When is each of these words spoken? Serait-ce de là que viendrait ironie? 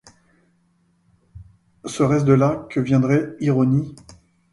Serait-ce 1.85 2.25
de 2.25 2.33
là 2.33 2.65
que 2.71 2.79
viendrait 2.79 3.35
ironie? 3.39 3.93